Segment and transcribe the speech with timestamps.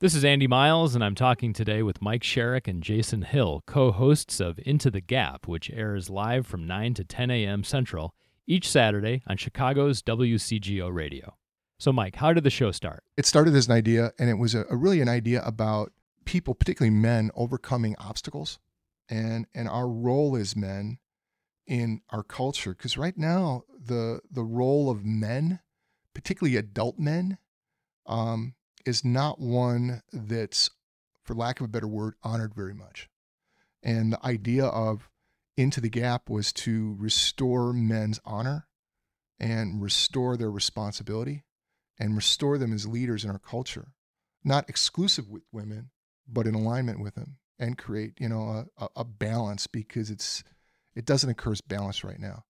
[0.00, 3.92] This is Andy Miles, and I'm talking today with Mike Sherrick and Jason Hill, co
[3.92, 7.62] hosts of Into the Gap, which airs live from 9 to 10 a.m.
[7.62, 8.14] Central
[8.46, 11.36] each Saturday on Chicago's WCGO radio.
[11.78, 13.04] So, Mike, how did the show start?
[13.18, 15.92] It started as an idea, and it was a, a really an idea about
[16.24, 18.58] people, particularly men, overcoming obstacles
[19.10, 20.96] and, and our role as men
[21.66, 22.70] in our culture.
[22.70, 25.60] Because right now, the, the role of men,
[26.14, 27.36] particularly adult men,
[28.06, 28.54] um,
[28.86, 30.70] is not one that's,
[31.24, 33.08] for lack of a better word, honored very much.
[33.82, 35.08] And the idea of
[35.56, 38.66] Into the Gap was to restore men's honor
[39.38, 41.44] and restore their responsibility
[41.98, 43.92] and restore them as leaders in our culture,
[44.44, 45.90] not exclusive with women,
[46.28, 50.42] but in alignment with them and create, you know, a, a balance because it's,
[50.94, 52.44] it doesn't occur as balance right now.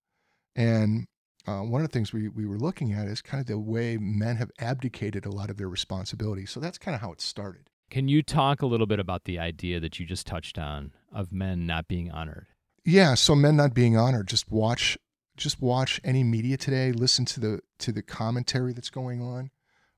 [0.54, 1.06] And
[1.50, 3.96] uh, one of the things we, we were looking at is kind of the way
[3.96, 6.46] men have abdicated a lot of their responsibility.
[6.46, 7.68] So that's kind of how it started.
[7.90, 11.32] Can you talk a little bit about the idea that you just touched on of
[11.32, 12.46] men not being honored?
[12.84, 14.28] Yeah, so men not being honored.
[14.28, 14.96] Just watch,
[15.37, 16.93] just watch any media today.
[16.93, 19.51] Listen to the to the commentary that's going on.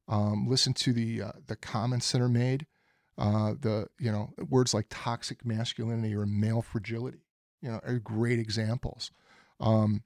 [0.08, 2.66] Um, listen to the uh, the comments that are made.
[3.18, 7.26] Uh, the you know words like toxic masculinity or male fragility.
[7.60, 9.10] You know are great examples.
[9.60, 10.02] Um,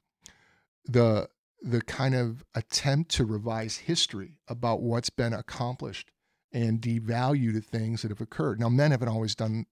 [0.84, 1.28] the
[1.62, 6.10] the kind of attempt to revise history about what's been accomplished
[6.52, 8.60] and devalue the things that have occurred.
[8.60, 9.66] Now, men haven't always done,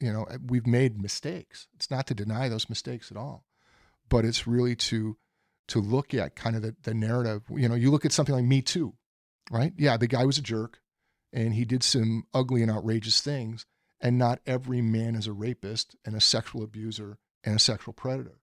[0.00, 1.68] you know, eh, we've made mistakes.
[1.74, 3.44] It's not to deny those mistakes at all,
[4.08, 5.16] but it's really to
[5.68, 7.44] to look at kind of the, the narrative.
[7.50, 8.94] You know, you look at something like Me Too,
[9.50, 9.72] right?
[9.76, 10.80] Yeah, the guy was a jerk
[11.32, 13.64] and he did some ugly and outrageous things,
[14.00, 18.42] and not every man is a rapist and a sexual abuser and a sexual predator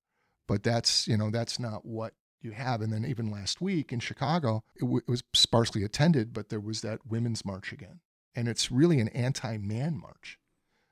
[0.50, 2.82] but that's you know that's not what you have.
[2.82, 6.60] And then even last week in Chicago, it, w- it was sparsely attended, but there
[6.60, 8.00] was that women's march again,
[8.36, 10.38] and it's really an anti-man march,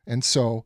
[0.05, 0.65] and so.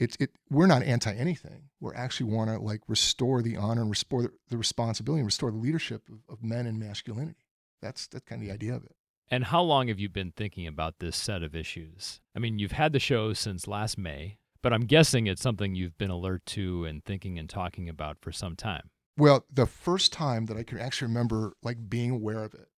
[0.00, 1.70] It, it, we're not anti anything.
[1.80, 5.50] We're actually want to like restore the honor and restore the, the responsibility and restore
[5.50, 7.48] the leadership of, of men and masculinity.
[7.82, 8.94] That's that's kind of the idea of it.
[9.28, 12.20] And how long have you been thinking about this set of issues?
[12.34, 15.98] I mean, you've had the show since last May, but I'm guessing it's something you've
[15.98, 18.90] been alert to and thinking and talking about for some time.
[19.18, 22.68] Well, the first time that I can actually remember like being aware of it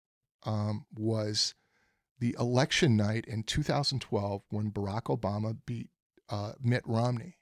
[0.45, 1.55] um, was
[2.19, 5.91] the election night in 2012 when Barack Obama beat
[6.31, 7.37] uh, Mitt Romney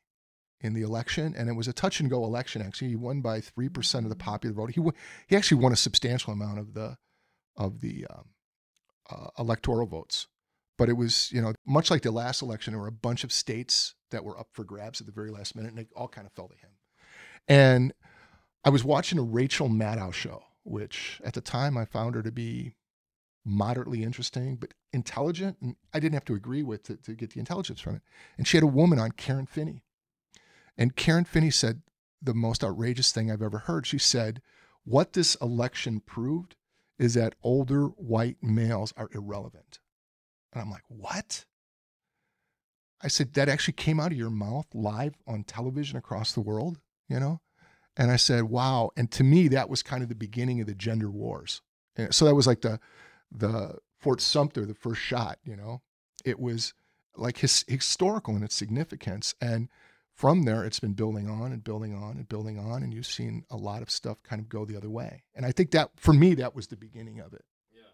[0.61, 2.61] in the election, and it was a touch and go election.
[2.61, 4.73] Actually, he won by three percent of the popular vote.
[4.73, 4.83] He
[5.29, 6.97] he actually won a substantial amount of the
[7.57, 8.31] of the um,
[9.11, 10.27] uh, electoral votes,
[10.77, 13.31] but it was you know much like the last election, there were a bunch of
[13.31, 16.27] states that were up for grabs at the very last minute, and it all kind
[16.27, 16.71] of fell to him.
[17.47, 17.93] And
[18.65, 22.33] I was watching a Rachel Maddow show, which at the time I found her to
[22.33, 22.75] be
[23.45, 25.57] moderately interesting, but intelligent.
[25.61, 28.03] And I didn't have to agree with to, to get the intelligence from it.
[28.37, 29.83] And she had a woman on, Karen Finney.
[30.77, 31.83] And Karen Finney said
[32.21, 33.87] the most outrageous thing I've ever heard.
[33.87, 34.43] She said,
[34.85, 36.57] What this election proved
[36.99, 39.79] is that older white males are irrelevant.
[40.53, 41.45] And I'm like, What?
[43.01, 46.81] I said, that actually came out of your mouth live on television across the world,
[47.09, 47.41] you know?
[47.99, 48.91] And I said, wow.
[48.97, 51.61] And to me, that was kind of the beginning of the gender wars.
[51.97, 52.79] And so that was like the,
[53.31, 55.83] the Fort Sumter, the first shot, you know?
[56.25, 56.75] It was
[57.17, 59.35] like his, historical in its significance.
[59.41, 59.69] And
[60.15, 62.83] from there, it's been building on and building on and building on.
[62.85, 65.25] And you've seen a lot of stuff kind of go the other way.
[65.35, 67.45] And I think that for me, that was the beginning of it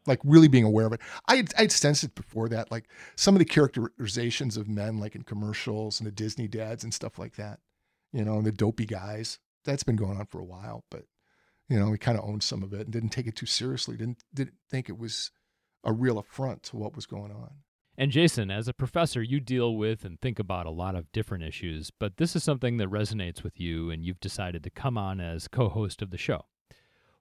[0.07, 1.01] like really being aware of it.
[1.27, 5.15] I had, I'd sensed it before that, like some of the characterizations of men, like
[5.15, 7.61] in commercials and the Disney dads and stuff like that,
[8.13, 9.39] you know, and the dopey guys.
[9.65, 11.05] That's been going on for a while, but
[11.69, 13.97] you know, we kind of owned some of it and didn't take it too seriously.
[13.97, 15.31] Didn't didn't think it was
[15.83, 17.51] a real affront to what was going on.
[17.97, 21.45] And Jason, as a professor, you deal with and think about a lot of different
[21.45, 25.21] issues, but this is something that resonates with you, and you've decided to come on
[25.21, 26.47] as co-host of the show.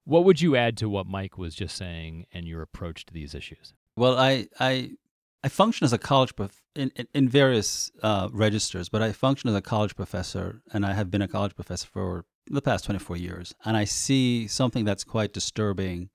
[0.04, 3.36] What would you add to what Mike was just saying and your approach to these
[3.36, 3.74] issues?
[3.96, 4.92] Well, I I
[5.44, 9.50] I function as a college prof in, in, in various uh, registers, but I function
[9.50, 13.18] as a college professor, and I have been a college professor for the past 24
[13.18, 13.56] years.
[13.66, 16.10] And I see something that's quite disturbing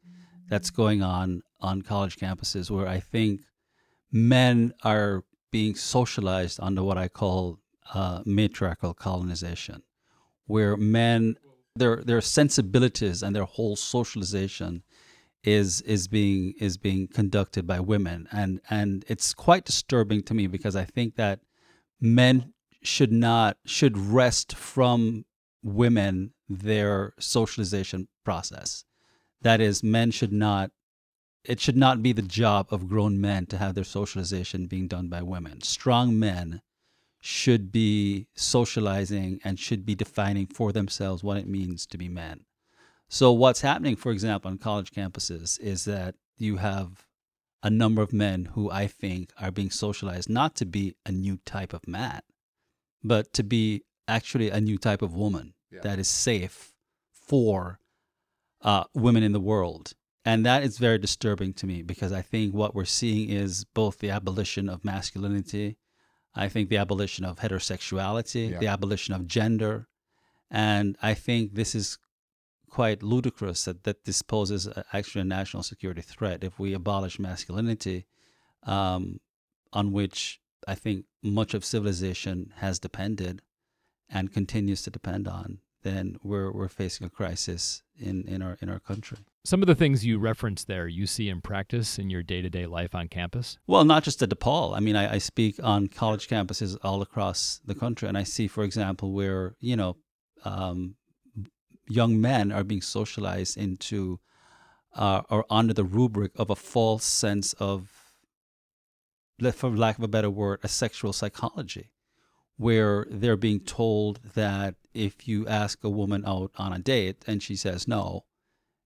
[0.49, 3.43] that's going on on college campuses where I think
[4.13, 7.59] men are being socialized under what I call
[7.93, 9.83] uh, matriarchal colonization,
[10.47, 11.37] where men
[11.77, 14.83] their their sensibilities and their whole socialization
[15.45, 20.49] is is being is being conducted by women and and it's quite disturbing to me
[20.49, 21.41] because I think that
[22.01, 22.53] men
[22.83, 25.25] should not should wrest from
[25.75, 28.85] women their socialization process
[29.43, 30.71] that is men should not
[31.45, 35.09] it should not be the job of grown men to have their socialization being done
[35.09, 35.63] by women.
[35.63, 36.61] Strong men
[37.21, 42.45] should be socializing and should be defining for themselves what it means to be men.
[43.09, 47.07] So, what's happening, for example, on college campuses is that you have
[47.63, 51.39] a number of men who I think are being socialized not to be a new
[51.47, 52.21] type of man,
[53.03, 55.81] but to be actually a new type of woman Yeah.
[55.83, 56.73] that is safe
[57.13, 57.79] for
[58.63, 59.93] uh, women in the world.
[60.25, 63.99] And that is very disturbing to me because I think what we're seeing is both
[63.99, 65.79] the abolition of masculinity,
[66.35, 68.59] I think the abolition of heterosexuality, Yeah.
[68.59, 69.89] the abolition of gender.
[70.51, 71.99] And I think this is
[72.71, 78.07] quite ludicrous that, that this poses actually a national security threat if we abolish masculinity,
[78.65, 79.21] um,
[79.73, 83.41] on which I think much of civilization has depended
[84.11, 85.59] and continues to depend on.
[85.83, 89.19] Then we're we're facing a crisis in, in our in our country.
[89.45, 92.51] Some of the things you reference there, you see in practice in your day to
[92.51, 93.59] day life on campus.
[93.67, 94.77] Well, not just at DePaul.
[94.77, 98.49] I mean, I, I speak on college campuses all across the country, and I see,
[98.49, 99.97] for example, where you know,
[100.45, 100.97] um,
[101.89, 104.21] young men are being socialized into,
[104.95, 107.89] uh, or under the rubric of a false sense of,
[109.55, 111.93] for lack of a better word, a sexual psychology,
[112.59, 117.43] where they're being told that if you ask a woman out on a date and
[117.43, 118.25] she says no,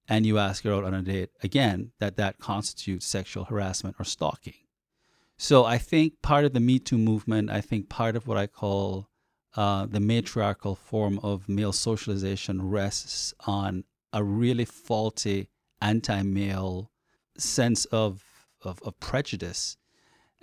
[0.09, 4.05] and you ask her out on a date again, that that constitutes sexual harassment or
[4.05, 4.55] stalking.
[5.39, 8.47] So I think part of the Me Too movement, I think part of what I
[8.47, 9.09] call
[9.57, 15.49] uh, the matriarchal form of male socialization rests on a really faulty
[15.81, 16.91] anti-male
[17.39, 18.23] sense of,
[18.63, 19.77] of, of prejudice.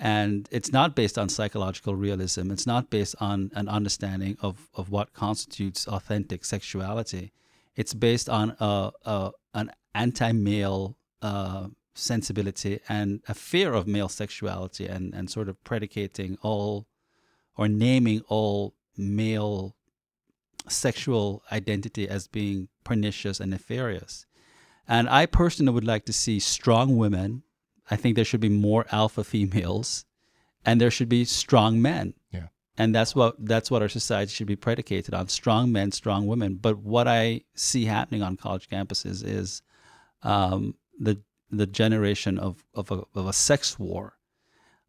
[0.02, 2.52] And it's not based on psychological realism.
[2.52, 7.34] It's not based on an understanding of, of what constitutes authentic sexuality.
[7.76, 14.88] It's based on a, a an anti-male uh, sensibility and a fear of male sexuality
[14.88, 16.88] and, and sort of predicating all
[17.58, 19.76] or naming all male
[20.68, 24.26] sexual identity as being pernicious and nefarious.
[24.88, 27.44] And I personally would like to see strong women.
[27.90, 30.06] I think there should be more alpha females
[30.66, 32.14] and there should be strong men.
[32.32, 32.48] Yeah.
[32.78, 36.56] And that's what that's what our society should be predicated on: strong men, strong women.
[36.56, 39.62] But what I see happening on college campuses is
[40.24, 44.14] um, the the generation of of a, of a sex war,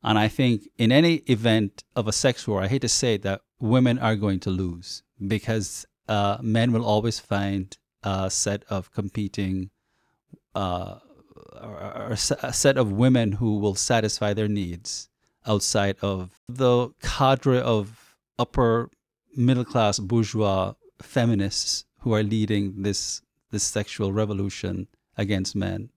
[0.02, 3.22] and I think in any event of a sex war, I hate to say it,
[3.22, 8.92] that women are going to lose because uh, men will always find a set of
[8.92, 9.70] competing.
[10.54, 10.98] Uh,
[11.52, 15.08] or, a set of women who will satisfy their needs
[15.46, 18.90] outside of the cadre of upper
[19.36, 24.86] middle class bourgeois feminists who are leading this this sexual revolution
[25.16, 25.90] against men.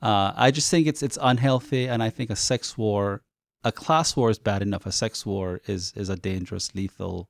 [0.00, 3.22] Uh, I just think it's it's unhealthy, and I think a sex war,
[3.64, 4.86] a class war is bad enough.
[4.86, 7.28] A sex war is is a dangerous, lethal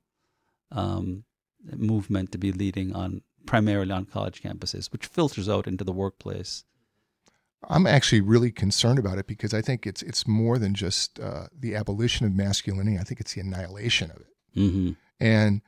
[0.71, 1.23] um,
[1.75, 6.63] movement to be leading on primarily on college campuses, which filters out into the workplace.
[7.67, 11.47] I'm actually really concerned about it because I think it's it's more than just uh,
[11.57, 12.97] the abolition of masculinity.
[12.97, 14.27] I think it's the annihilation of it,
[14.57, 14.91] Mm-hmm.
[15.19, 15.61] and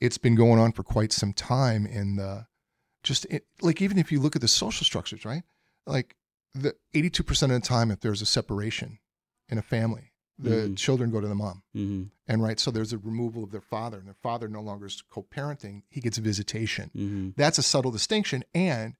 [0.00, 1.86] it's been going on for quite some time.
[1.86, 2.46] In the
[3.02, 5.42] just it, like even if you look at the social structures, right?
[5.86, 6.14] Like
[6.54, 8.98] the 82 percent of the time, if there's a separation
[9.48, 10.76] in a family, the Mhm.
[10.76, 12.04] children go to the mom, Mm-hmm.
[12.28, 15.02] and right, so there's a removal of their father, and their father no longer is
[15.10, 15.82] co-parenting.
[15.88, 16.90] He gets visitation.
[16.96, 17.30] Mm-hmm.
[17.36, 18.94] That's a subtle distinction, and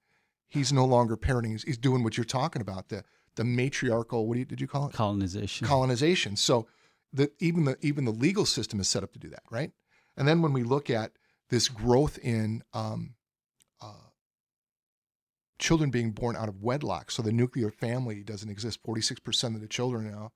[0.53, 1.53] he's no longer parenting.
[1.53, 3.03] He's, he's doing what you're talking about the
[3.37, 4.27] the matriarchal.
[4.27, 4.93] What do you, did you call it?
[4.93, 5.67] Colonization.
[5.67, 6.37] Colonization.
[6.37, 6.67] So
[7.13, 9.71] the even the even the legal system is set up to do that, right?
[10.17, 11.13] And then when we look at
[11.49, 13.15] this growth in um,
[13.81, 14.11] uh,
[15.59, 18.81] children being born out of wedlock, so the nuclear family doesn't exist.
[18.85, 20.33] Forty six percent of the children now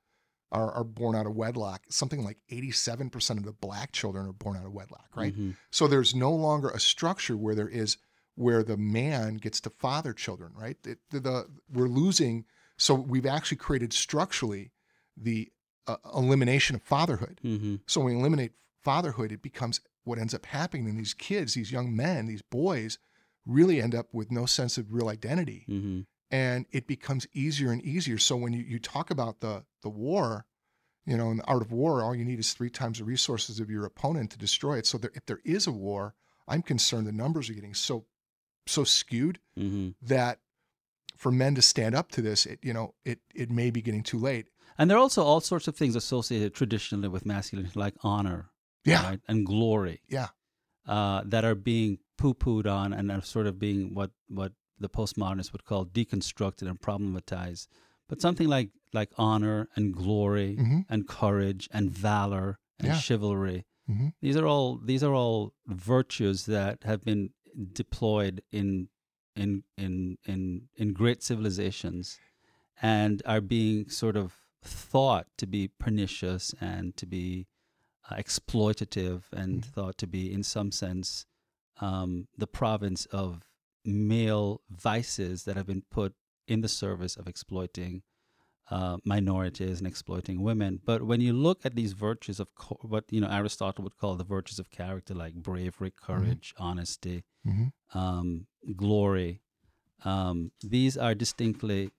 [0.50, 1.82] are, are born out of wedlock.
[1.90, 5.36] Something like eighty seven percent of the black children are born out of wedlock, right?
[5.36, 5.56] Mhm.
[5.70, 7.98] So there's no longer a structure where there is
[8.36, 10.76] where the man gets to father children, right?
[10.86, 12.44] It, the, the we're losing.
[12.76, 14.70] So we've actually created structurally
[15.16, 15.50] the
[15.86, 17.40] uh, elimination of fatherhood.
[17.44, 17.80] Mhm.
[17.86, 18.52] So when we eliminate
[18.82, 20.88] fatherhood, it becomes what ends up happening.
[20.88, 22.98] And these kids, these young men, these boys,
[23.46, 26.06] really end up with no sense of real identity, Mhm.
[26.30, 28.18] and it becomes easier and easier.
[28.18, 30.44] So when you, you talk about the the war,
[31.06, 33.60] you know, in the art of war, all you need is three times the resources
[33.60, 34.86] of your opponent to destroy it.
[34.86, 36.14] So there, if there is a war,
[36.48, 38.06] I'm concerned the numbers are getting so
[38.66, 39.94] so skewed Mhm.
[40.02, 40.40] that
[41.16, 44.02] for men to stand up to this, it you know, it it may be getting
[44.02, 44.48] too late.
[44.78, 48.50] And there are also all sorts of things associated traditionally with masculinity, like honor,
[48.84, 50.28] Yeah, right, and glory, yeah,
[50.86, 55.52] uh, that are being poo-pooed on and are sort of being what what the postmodernists
[55.52, 57.68] would call deconstructed and problematized.
[58.08, 62.98] But something like like honor and glory hmm and courage and valor and Yeah.
[63.00, 63.64] chivalry.
[63.86, 67.30] hmm These are all these are all virtues that have been
[67.72, 68.88] deployed in
[69.34, 72.18] in in in in great civilizations
[72.82, 77.46] and are being sort of thought to be pernicious and to be
[78.10, 79.64] uh, exploitative and Mhm.
[79.66, 81.26] thought to be in some sense
[81.80, 83.42] um, the province of
[83.84, 86.14] male vices that have been put
[86.48, 88.02] in the service of exploiting
[88.70, 90.80] uh, minorities and exploiting women.
[90.84, 94.14] But when you look at these virtues of co- what you know Aristotle would call
[94.16, 99.40] the virtues of character, like bravery, courage, honesty, hmm um, glory,
[100.04, 101.90] um, these are distinctly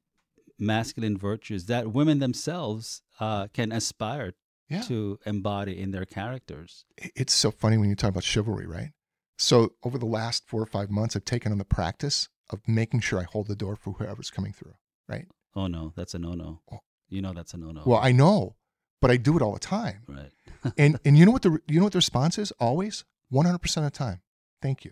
[0.59, 4.33] masculine virtues that women themselves uh, can aspire
[4.69, 4.81] Yeah.
[4.81, 6.85] to embody in their characters.
[6.97, 8.91] It's so funny when you talk about chivalry, right?
[9.37, 12.99] So over the last four or five months, I've taken on the practice of making
[13.01, 14.73] sure I hold the door for whoever's coming through,
[15.07, 15.25] right?
[15.57, 16.61] Oh no, that's a no-no.
[16.71, 16.79] Oh.
[17.09, 17.81] You know that's a no-no.
[17.85, 18.55] Well, I know,
[19.01, 20.03] but I do it all the time.
[20.07, 20.31] right.
[20.77, 22.51] And and you know what the you know what the response is?
[22.59, 24.21] Always, one hundred percent of the time.
[24.61, 24.91] Thank you.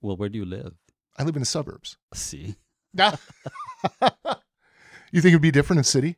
[0.00, 0.74] Well, where do you live?
[1.16, 1.96] I live in the suburbs.
[2.14, 2.56] See.
[2.94, 3.10] you
[5.20, 6.16] think it'd be different in city?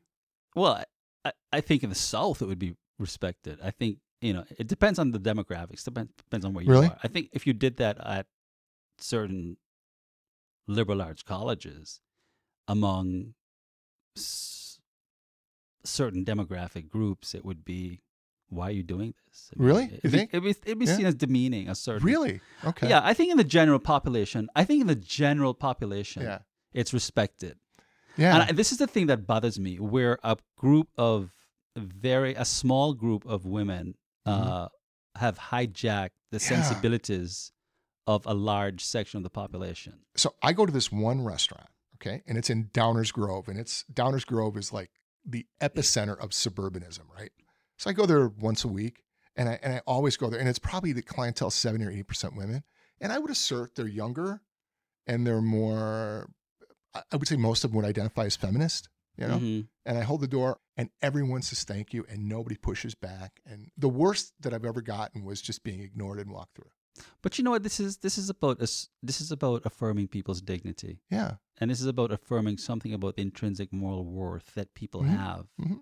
[0.55, 0.83] Well,
[1.25, 3.59] I, I think in the South it would be respected.
[3.63, 5.85] I think you know it depends on the demographics.
[5.85, 6.89] Depends depends on where you Really?
[6.89, 6.99] are.
[7.03, 8.27] I think if you did that at
[8.99, 9.57] certain
[10.67, 12.01] liberal arts colleges
[12.69, 13.35] among
[14.17, 14.79] s-
[15.85, 18.01] certain demographic groups, it would be
[18.49, 19.51] why are you doing this?
[19.57, 19.85] I Really?
[19.85, 20.31] You It'd be, think?
[20.35, 20.97] it'd be, it'd be Yeah.
[20.97, 21.69] seen as demeaning.
[21.69, 22.41] A certain Really?
[22.65, 22.89] Okay.
[22.89, 26.41] Yeah, I think in the general population, I think in the general population, Yeah.
[26.73, 27.59] it's respected.
[28.17, 28.35] Yeah.
[28.35, 31.31] And I, this is the thing that bothers me, where a group of
[31.77, 33.95] very, a small group of women
[34.27, 34.67] uh,
[35.15, 36.55] have hijacked the Mm-hmm.
[36.55, 36.63] Yeah.
[36.63, 37.53] sensibilities
[38.09, 40.01] of a large section of the population.
[40.17, 41.69] so I go to this one restaurant,
[42.01, 44.91] okay, and it's in Downers Grove, and it's Downers Grove is like
[45.25, 47.31] the epicenter of suburbanism, right?
[47.79, 49.03] So I go there once a week,
[49.37, 52.03] and I and I always go there, and it's probably the clientele seventy or eighty
[52.03, 52.65] percent women,
[53.01, 54.41] and I would assert they're younger,
[55.07, 56.31] and they're more.
[56.93, 59.39] I- would say most of them would identify as feminist, you know.
[59.39, 59.69] Mhm.
[59.87, 63.41] And I hold the door, and everyone says thank you, and nobody pushes back.
[63.47, 66.71] And the worst that I've ever gotten was just being ignored and walked through.
[67.23, 67.63] But you know what?
[67.63, 68.89] This is this is about us.
[69.03, 73.23] This is about affirming people's dignity, Yeah, and this is about affirming something about the
[73.23, 75.09] intrinsic moral worth that people Mhm.
[75.09, 75.47] have.
[75.59, 75.81] Mhm.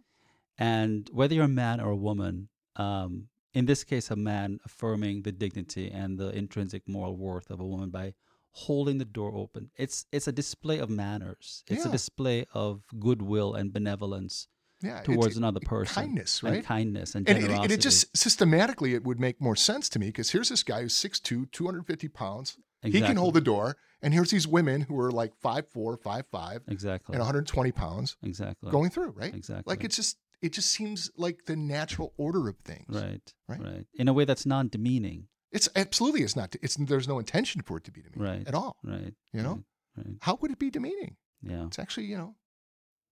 [0.59, 5.23] And whether you're a man or a woman, um, in this case, a man affirming
[5.23, 8.15] the dignity and the intrinsic moral worth of a woman by
[8.53, 9.71] holding the door open.
[9.77, 11.63] It's it's a display of manners.
[11.69, 14.49] It's a display of goodwill and benevolence
[14.83, 15.03] yeah.
[15.03, 15.95] towards another person.
[16.03, 16.65] kindness, and right?
[16.65, 17.65] kindness and and it, generosity.
[17.65, 20.83] and it just systematically it would make more sense to me because here's this guy
[20.83, 25.11] who's 6'2 250 pounds he can hold the door and here's these women who are
[25.11, 30.17] like 5'4 5'5 exactly and 120 pounds exactly going through right exactly like it's just
[30.41, 33.61] it just seems like the natural order of things right, Right.
[33.61, 35.27] right in a way that's non-demeaning.
[35.51, 38.47] it's absolutely it's not it's there's no intention for it to be demeaning Right.
[38.47, 39.15] at all Right.
[39.33, 39.65] You know?
[39.97, 40.07] Right.
[40.07, 40.17] right.
[40.21, 41.67] how would it be demeaning Yeah.
[41.67, 42.37] it's actually you know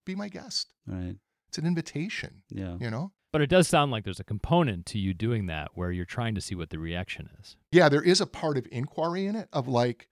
[0.04, 1.16] be my guest Right.
[1.56, 2.76] It's an invitation Yeah.
[2.78, 5.90] you know But it does sound like there's a component to you doing that where
[5.90, 7.56] you're trying to see what the reaction is.
[7.72, 10.08] yeah, there is a part of inquiry in it of like,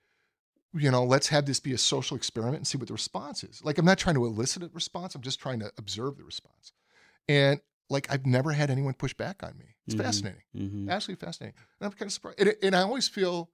[0.72, 3.62] you know, let's have this be a social experiment and see what the response is.
[3.64, 6.72] Like, I'm not trying to elicit a response, I'm just trying to observe the response.
[7.28, 7.60] And
[7.90, 9.76] like, I've never had anyone push back on me.
[9.86, 10.04] It's Mhm.
[10.04, 10.90] fascinating, Mm-hmm.
[10.90, 11.56] absolutely fascinating.
[11.80, 12.40] And I'm kind of surprised.
[12.40, 13.50] And, and I always feel,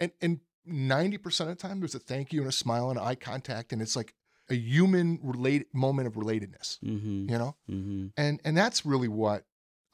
[0.00, 3.14] and, and 90% of the time, there's a thank you and a smile and eye
[3.14, 3.72] contact.
[3.72, 4.14] And it's like
[4.50, 7.30] a human relate moment of relatedness, Mm-hmm.
[7.30, 7.56] you know?
[7.70, 8.06] Mm-hmm.
[8.16, 9.44] And, and that's really what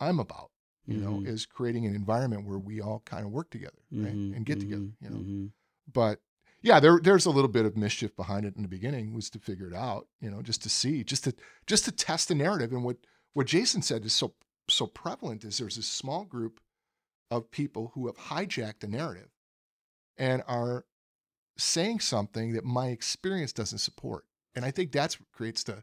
[0.01, 0.51] I'm about.
[0.87, 1.27] You know, Mhm.
[1.27, 4.13] is creating an environment where we all kind of work together right?
[4.15, 4.83] Mhm, and get together.
[4.83, 5.51] mhm, You know,
[5.91, 6.21] but
[6.61, 9.39] yeah, there there's a little bit of mischief behind it in the beginning was to
[9.39, 11.35] figure it out, you know, just to see, just to
[11.67, 12.71] just to test the narrative.
[12.73, 12.99] And what
[13.33, 14.35] what Jason said is so
[14.69, 16.61] so prevalent is there's this small group
[17.31, 19.31] of people who have hijacked the narrative
[20.19, 20.85] and are
[21.57, 24.27] saying something that my experience doesn't support.
[24.57, 25.83] And I think that's what creates the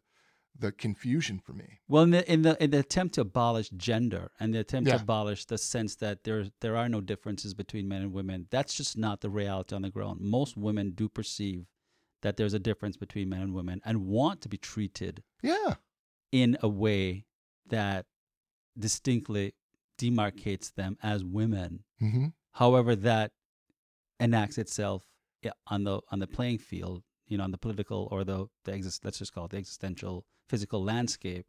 [0.59, 1.79] the confusion for me.
[1.87, 4.97] Well, in the, in the in the attempt to abolish gender and the attempt Yeah.
[4.97, 8.73] to abolish the sense that there there are no differences between men and women, that's
[8.75, 10.19] just not the reality on the ground.
[10.21, 11.65] Most women do perceive
[12.21, 15.75] that there's a difference between men and women and want to be treated Yeah.
[16.31, 17.25] in a way
[17.67, 18.05] that
[18.77, 19.53] distinctly
[19.97, 21.83] demarcates them as women.
[21.99, 23.31] hmm However, that
[24.19, 25.03] enacts itself
[25.67, 29.03] on the on the playing field, you know, on the political or the the exist,
[29.05, 31.47] let's just call it the existential physical landscape.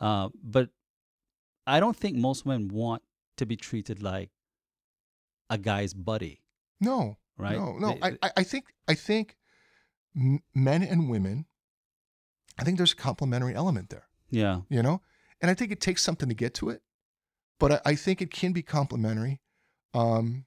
[0.00, 0.70] Uh, but
[1.66, 3.02] I don't think most women want
[3.36, 4.30] to be treated like
[5.48, 6.42] a guy's buddy.
[6.80, 7.16] No.
[7.38, 7.56] right?
[7.56, 7.88] No, no.
[7.94, 9.36] They- I, I- I think I think
[10.14, 11.46] men and women.
[12.58, 14.06] I think there's a complementary element there.
[14.30, 14.60] yeah.
[14.68, 15.00] You know,
[15.40, 16.82] and I think it takes something to get to it,
[17.58, 19.40] but I, I think it can be complementary.
[19.92, 20.46] Um,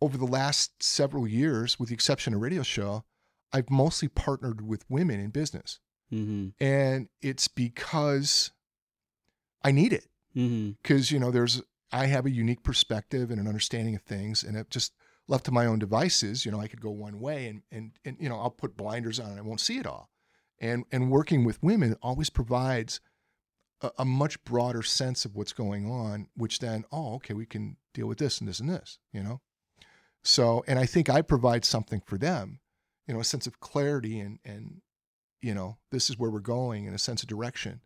[0.00, 3.04] over the last several years, with the exception of radio show,
[3.52, 5.80] I've mostly partnered with women in business,
[6.12, 6.48] Mm-hmm.
[6.64, 8.50] and it's because
[9.62, 10.06] I need it.
[10.36, 10.72] Mm-hmm.
[10.82, 14.56] because you know there's I have a unique perspective and an understanding of things, and
[14.56, 14.92] it just
[15.26, 18.16] left to my own devices, you know, I could go one way, and and and
[18.20, 20.10] you know I'll put blinders on and I won't see it all,
[20.58, 23.00] and and working with women always provides
[23.82, 27.76] a, a much broader sense of what's going on, which then oh okay we can
[27.94, 29.40] deal with this and this and this, you know,
[30.22, 32.60] so and I think I provide something for them,
[33.08, 34.80] you know, a sense of clarity and and
[35.40, 37.80] you know this is where we're going and a sense of direction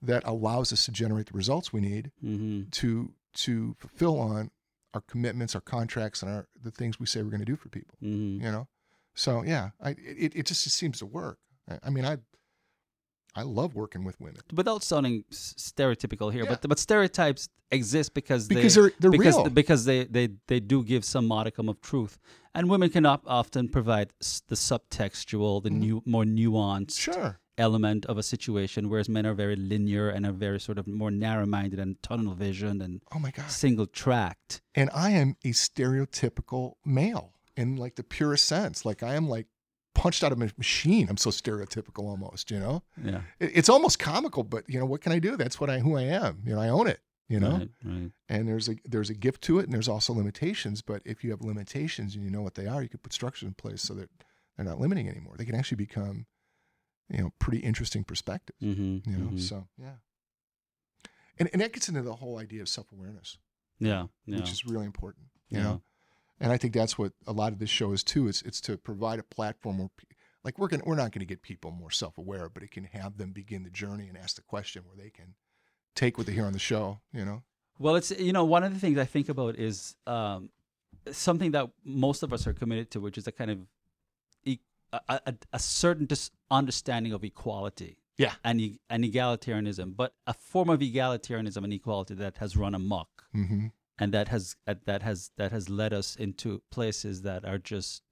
[0.00, 2.70] that allows us to generate the results we need Mm-hmm.
[2.70, 4.50] to to fulfill on
[4.94, 7.68] our commitments, our contracts, and our the things we say we're going to do for
[7.68, 7.96] people.
[8.02, 8.44] Mm-hmm.
[8.44, 8.68] You know,
[9.14, 11.38] so yeah, I it, it just seems to work.
[11.70, 12.18] I, I mean, I
[13.34, 16.50] I love working with women Without sounding stereotypical here, Yeah.
[16.50, 19.48] but but stereotypes exist because because they they're they're because real.
[19.50, 22.18] because they, they they do give some modicum of truth,
[22.54, 25.78] and women can op- often provide s- the subtextual, the Mhm.
[25.78, 30.32] new more nuanced sure, element of a situation, whereas men are very linear and are
[30.32, 34.62] very sort of more narrow-minded and tunnel vision and oh my god, single tracked.
[34.74, 38.84] and I am a stereotypical male in like the purest sense.
[38.84, 39.46] Like I am like
[39.94, 41.06] punched out of a machine.
[41.10, 42.50] I'm so stereotypical almost.
[42.50, 45.36] You know, Yeah, it, it's almost comical, but you know what can I do?
[45.36, 46.42] That's what I who I am.
[46.46, 47.00] You know, I own it.
[47.32, 47.56] You know.
[47.58, 48.10] right, right.
[48.28, 51.30] and there's a there's a gift to it and there's also limitations but if you
[51.30, 53.94] have limitations and you know what they are you can put structures in place so
[53.94, 54.10] that
[54.56, 56.26] they're not limiting anymore they can actually become
[57.08, 59.96] you know pretty interesting perspectives Mm-hmm, you know so yeah
[61.38, 63.38] and, and that gets into the whole idea of self-awareness
[63.78, 65.64] yeah, yeah, which is really important you Yeah.
[65.64, 65.82] know
[66.40, 68.76] and i think that's what a lot of this show is too it's it's to
[68.76, 69.88] provide a platform where
[70.44, 73.16] like we're gonna we're not going to get people more self-aware but it can have
[73.16, 75.34] them begin the journey and ask the question where they can
[75.94, 77.42] take what they hear on the show you know
[77.78, 80.50] Well, it's you know one of the things I think about is um,
[81.10, 83.58] something that most of us are committed to, which is a kind of
[84.44, 84.60] e-
[84.92, 87.96] a, a, a certain dis- understanding of equality.
[88.18, 88.34] Yeah.
[88.44, 93.08] and e- and egalitarianism, but a form of egalitarianism and equality that has run amok,
[93.34, 93.68] mm-hmm.
[93.98, 98.02] and that has that has that has led us into places that are just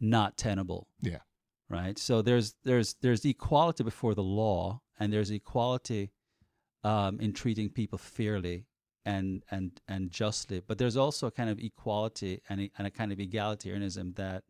[0.00, 0.88] not tenable.
[1.00, 1.22] Yeah.
[1.70, 1.98] Right.
[1.98, 6.10] So there's there's there's equality before the law, and there's equality
[6.84, 8.66] um, in treating people fairly
[9.04, 10.60] and and and justly.
[10.66, 14.44] But there's also a kind of equality and a, and a kind of egalitarianism that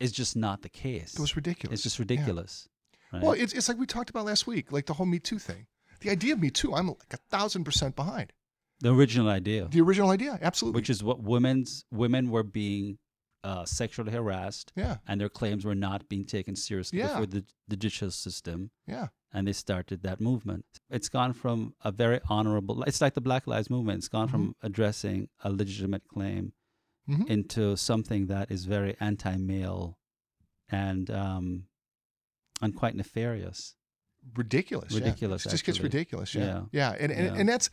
[0.00, 1.14] is just not the case.
[1.14, 2.02] it was ridiculous It's just Yeah.
[2.02, 2.68] ridiculous.
[3.12, 3.22] Right?
[3.22, 5.66] Well, it's, it's like we talked about last week, like the whole Me Too thing.
[6.00, 8.32] The idea of Me Too, I'm like a thousand percent behind.
[8.80, 9.68] the original idea.
[9.70, 10.78] The original idea, absolutely.
[10.80, 12.98] which is what women's women were being
[13.44, 17.08] uh, sexually harassed yeah, and their claims were not being taken seriously Yeah.
[17.08, 21.90] before the, the judicial system yeah, and they started that movement it's gone from a
[21.90, 26.52] very honorable it's like the black lives movement it's gone from addressing a legitimate claim
[27.08, 27.26] Mhm.
[27.28, 29.98] into something that is very anti-male
[30.68, 31.64] and um
[32.60, 33.74] and quite nefarious
[34.36, 34.92] ridiculous.
[34.92, 35.00] yeah.
[35.00, 36.32] Ridiculous, It just gets ridiculous.
[36.32, 36.62] Yeah, Yeah.
[36.70, 37.34] yeah, and and, Yeah.
[37.40, 37.70] and that's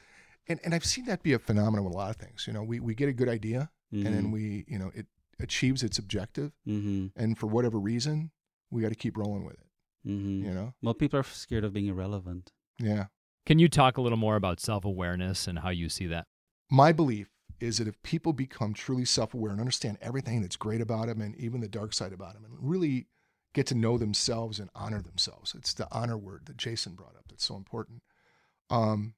[0.47, 2.47] and, and I've seen that be a phenomenon with a lot of things.
[2.47, 4.13] You know, we we get a good idea, and Mm-hmm.
[4.15, 5.05] then we you know it
[5.39, 8.31] achieves its objective, hmm and for whatever reason,
[8.71, 9.68] we got to keep rolling with it.
[10.03, 13.05] Hmm You know, well people are scared of being irrelevant yeah.
[13.45, 16.27] Can you talk a little more about self awareness and how you see that?
[16.71, 17.27] my belief
[17.59, 21.35] is that if people become truly self-aware and understand everything that's great about them and
[21.35, 23.07] even the dark side about them and really
[23.53, 27.25] get to know themselves and honor themselves it's the honor word that jason brought up
[27.27, 28.03] that's so important
[28.69, 29.15] um,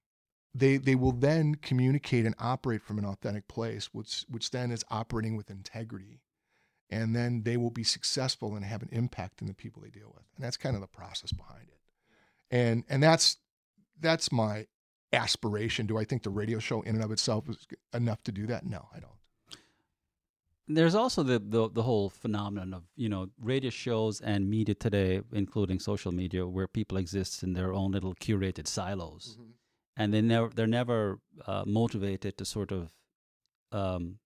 [0.56, 4.86] they they will then communicate and operate from an authentic place which which then is
[4.89, 6.21] operating with integrity
[6.91, 10.12] and then they will be successful and have an impact in the people they deal
[10.13, 11.80] with and that's kind of the process behind it
[12.51, 13.38] and and that's
[13.99, 14.65] that's my
[15.13, 15.86] aspiration.
[15.86, 18.65] Do I think the radio show in and of itself is enough to do that?
[18.65, 19.13] No, I don't.
[20.67, 25.21] there's also the, the the whole phenomenon of you know radio shows and media today
[25.34, 29.38] including social media where people exist in their own little curated silos
[29.97, 32.89] and they never they're never uh, motivated to sort of
[33.73, 34.17] um,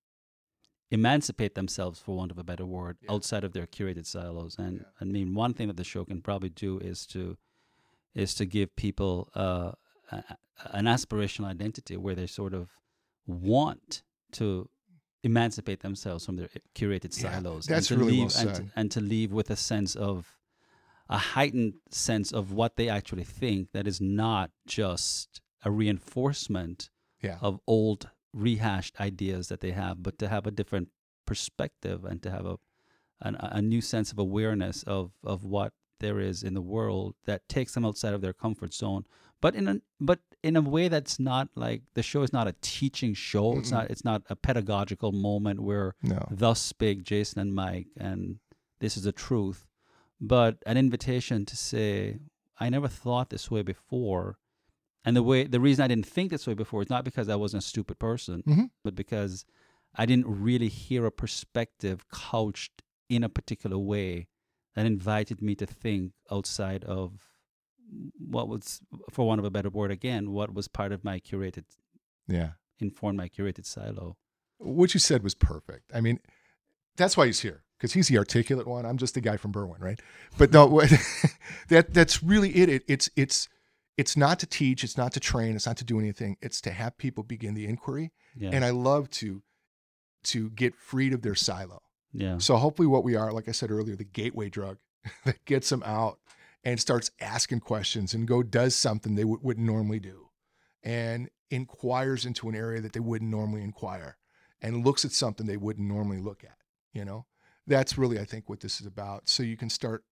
[0.92, 3.14] emancipate themselves for want of a better word Yeah.
[3.14, 4.86] outside of their curated silos and Yeah.
[5.02, 7.38] i mean one thing that the show can probably do is to
[8.14, 9.72] is to give people uh,
[10.12, 10.24] a,
[10.72, 12.70] an aspirational identity where they sort of
[13.28, 14.70] want to
[15.24, 17.68] emancipate themselves from their curated silos.
[17.68, 19.96] Yeah, that's and to really well leave and, to, and to leave with a sense
[19.96, 20.38] of
[21.10, 26.90] a heightened sense of what they actually think that is not just a reinforcement
[27.22, 27.38] Yeah.
[27.42, 30.90] of old rehashed ideas that they have but to have a different
[31.26, 32.58] perspective and to have a
[33.22, 35.72] an, a new sense of awareness of of what
[36.02, 39.06] there is in the world that takes them outside of their comfort zone
[39.40, 42.56] but in a but in a way that's not like the show is not a
[42.62, 46.28] teaching show it's not it's not a pedagogical moment where No.
[46.30, 48.40] thus spake Jason and Mike, and
[48.80, 49.66] this is the truth.
[50.22, 52.20] But an invitation to say,
[52.60, 54.38] I never thought this way before.
[55.06, 57.36] And the way the reason I didn't think this way before is not because I
[57.36, 58.70] wasn't a stupid person, Mhm.
[58.84, 59.46] but because
[59.94, 64.28] I didn't really hear a perspective couched in a particular way
[64.74, 67.22] that invited me to think outside of
[68.18, 71.66] what was, for want of a better word, again, what was part of my curated,
[72.28, 72.54] Yeah.
[72.80, 74.18] informed my curated silo.
[74.58, 75.92] What you said was perfect.
[75.94, 76.20] I mean,
[76.98, 78.86] that's why he's here because he's the articulate one.
[78.86, 80.00] I'm just the guy from Berwyn, right?
[80.38, 80.68] But no,
[81.70, 82.70] that that's really it.
[82.70, 82.84] it.
[82.88, 83.48] It's it's
[83.98, 84.84] it's not to teach.
[84.84, 85.56] It's not to train.
[85.56, 86.38] It's not to do anything.
[86.42, 88.12] It's to have people begin the inquiry.
[88.36, 88.50] Yeah.
[88.52, 89.42] And I love to
[90.26, 91.82] to get freed of their silo.
[92.12, 92.38] yeah.
[92.40, 94.78] So hopefully, what we are, like I said earlier, the gateway drug
[95.26, 96.20] that gets them out
[96.64, 100.30] and starts asking questions and go does something they w- wouldn't normally do,
[100.84, 104.18] and inquires into an area that they wouldn't normally inquire,
[104.62, 106.58] and looks at something they wouldn't normally look at.
[106.92, 107.26] You know,
[107.68, 109.30] that's really I think what this is about.
[109.30, 110.04] So you can start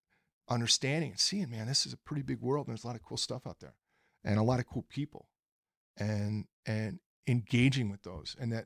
[0.49, 3.03] understanding and seeing, man, this is a pretty big world, and there's a lot of
[3.03, 3.75] cool stuff out there,
[4.23, 5.27] and a lot of cool people,
[5.97, 8.65] and and engaging with those, and that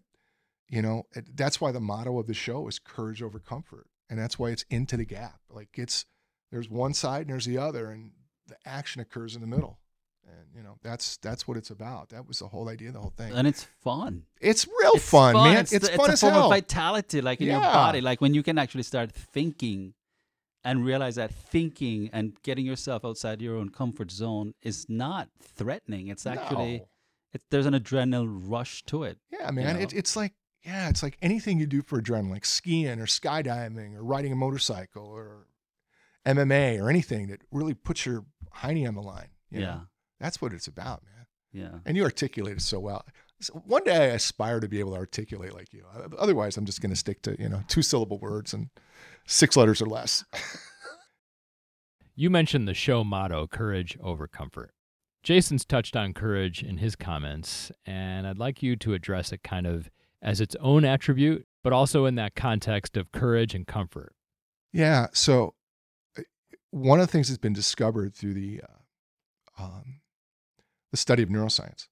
[0.69, 4.17] you know it- that's why the motto of the show is courage over comfort and
[4.19, 6.05] that's why it's into the gap like it's
[6.51, 8.11] there's one side and there's the other and
[8.47, 9.79] the action occurs in the middle
[10.25, 12.09] and you know that's that's what it's about.
[12.09, 13.31] That was the whole idea of the whole thing.
[13.33, 14.23] And it's fun.
[14.41, 15.57] it's real It's fun, man.
[15.57, 16.43] It's, it's, the- fun it's as a form hell.
[16.45, 19.93] of vitality, like in your body, like when you can actually start thinking
[20.67, 26.09] and realize that thinking and getting yourself outside your own comfort zone is not threatening.
[26.09, 26.87] It's actually No.
[27.33, 29.17] it, there's an adrenaline rush to it.
[29.31, 29.81] yeah man know?
[29.81, 30.33] it, it's like
[30.65, 34.35] yeah it's like anything you do for adrenaline like skiing or skydiving or riding a
[34.35, 35.47] motorcycle or
[36.25, 38.25] mma or anything that really puts your
[38.57, 39.81] hiney on the line you yeah, know?
[40.19, 41.79] that's what it's about man yeah.
[41.85, 43.05] and you articulate it so well.
[43.39, 45.85] So one day I aspire to be able to articulate like you.
[46.17, 48.69] Otherwise, I'm just going to stick to you know two syllable words and
[49.27, 50.25] six letters or less.
[52.19, 54.71] You mentioned the show motto, courage over comfort.
[55.21, 59.67] Jason's touched on courage in his comments, and I'd like you to address it kind
[59.67, 64.15] of as its own attribute, but also in that context of courage and comfort.
[64.73, 65.07] yeah.
[65.13, 65.53] So
[66.17, 66.23] uh,
[66.71, 70.01] one of the things that's been discovered through the uh, um,
[70.89, 71.87] the study of neuroscience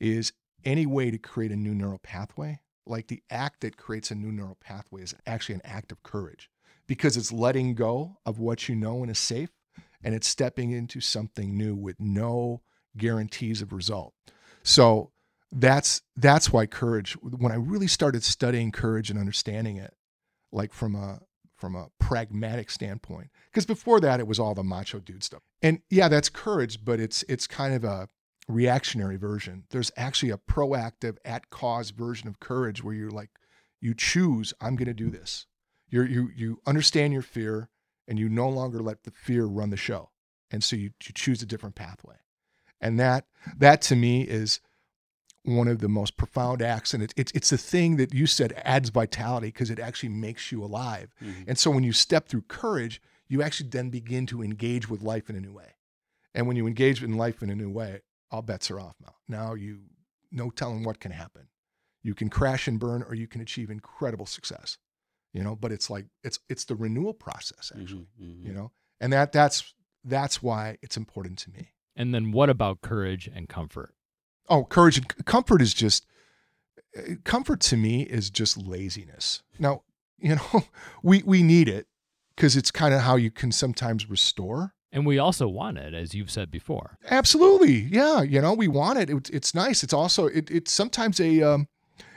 [0.00, 0.34] is
[0.66, 2.60] any way to create a new neural pathway.
[2.84, 6.50] Like the act that creates a new neural pathway is actually an act of courage
[6.92, 9.48] because it's letting go of what you know and is safe
[10.04, 12.60] and it's stepping into something new with no
[12.98, 14.12] guarantees of result.
[14.62, 15.10] So
[15.50, 19.94] that's that's why courage when I really started studying courage and understanding it
[20.52, 21.20] like from a
[21.56, 25.40] from a pragmatic standpoint because before that it was all the macho dude stuff.
[25.62, 28.06] And yeah, that's courage, but it's it's kind of a
[28.48, 29.64] reactionary version.
[29.70, 33.30] There's actually a proactive at cause version of courage where you're like
[33.80, 35.46] you choose I'm going to do this.
[35.92, 37.68] You're, you you understand your fear
[38.08, 40.10] and you no longer let the fear run the show.
[40.50, 42.16] And so you, you choose a different pathway.
[42.80, 43.26] And that
[43.58, 44.60] that to me is
[45.44, 46.94] one of the most profound acts.
[46.94, 50.50] And it, it's it's the thing that you said adds vitality because it actually makes
[50.50, 51.14] you alive.
[51.22, 51.44] Mhm.
[51.46, 55.28] And so when you step through courage, you actually then begin to engage with life
[55.28, 55.74] in a new way.
[56.34, 58.00] And when you engage in life in a new way,
[58.30, 59.16] all bets are off now.
[59.28, 59.80] Now you
[60.30, 61.48] no telling what can happen.
[62.02, 64.78] You can crash and burn or you can achieve incredible success.
[65.32, 68.44] You know, but it's like it's it's the renewal process actually, Mhm, mhm.
[68.46, 68.70] you know.
[69.00, 71.68] And that that's that's why it's important to me.
[71.96, 73.94] And then what about courage and comfort?
[74.48, 76.06] Oh, courage and comfort is just
[76.96, 79.42] uh, comfort to me is just laziness.
[79.58, 79.82] Now,
[80.18, 80.64] you know,
[81.02, 81.86] we we need it
[82.36, 84.74] because it's kind of how you can sometimes restore.
[84.94, 86.98] And we also want it, as you've said before.
[87.08, 88.20] Absolutely, yeah.
[88.20, 89.08] You know, we want it.
[89.08, 89.82] it it's nice.
[89.82, 91.68] It's also it, it's sometimes a um,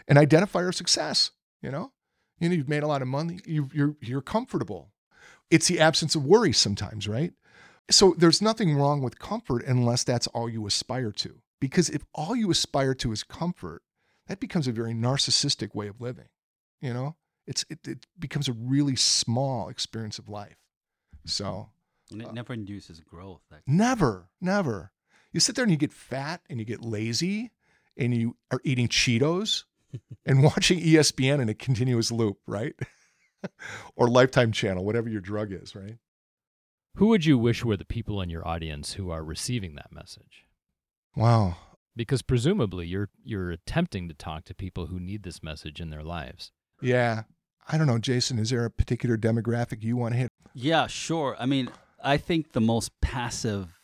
[0.10, 1.32] an identifier of success.
[1.62, 1.94] You know,
[2.40, 3.40] you know, you've made a lot of money.
[3.46, 4.92] You, you're you're comfortable.
[5.50, 7.34] It's the absence of worry sometimes, right?
[7.90, 11.42] So there's nothing wrong with comfort unless that's all you aspire to.
[11.60, 13.84] Because if all you aspire to is comfort,
[14.28, 16.30] that becomes a very narcissistic way of living.
[16.82, 17.16] You know,
[17.48, 20.58] it's it, it becomes a really small experience of life.
[21.26, 21.70] So
[22.12, 23.42] And uh, it never induces growth.
[23.68, 24.92] Never, never.
[25.32, 27.52] You sit there and you get fat and you get lazy
[27.98, 29.64] and you are eating Cheetos
[30.26, 32.74] and watching ESPN in a continuous loop, right?
[33.96, 35.98] or Lifetime Channel, whatever your drug is, right?
[36.96, 40.46] Who would you wish were the people in your audience who are receiving that message?
[41.16, 41.58] Wow.
[41.96, 46.04] Because presumably you're you're attempting to talk to people who need this message in their
[46.04, 46.52] lives.
[46.82, 47.24] Yeah.
[47.68, 50.32] I don't know, Jason, is there a particular demographic you want to hit?
[50.54, 51.36] Yeah, sure.
[51.40, 51.70] I mean,
[52.02, 53.80] I think the most passive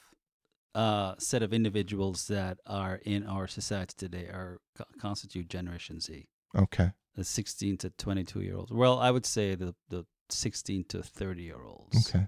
[0.74, 4.60] uh, set of individuals that are in our society today are
[5.00, 6.28] constitute Generation Z.
[6.56, 6.92] Okay.
[7.16, 8.72] The 16 to 22 year olds.
[8.72, 12.10] Well, I would say the the 16 to 30 year olds.
[12.10, 12.28] Okay.